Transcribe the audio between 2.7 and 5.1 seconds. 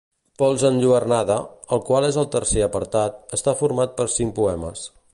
apartat, està format per cinc poemes.